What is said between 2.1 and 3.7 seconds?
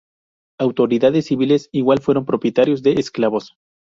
propietarios de esclavos.